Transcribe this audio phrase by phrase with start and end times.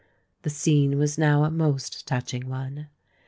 [0.41, 2.87] The scene was now a most touching one.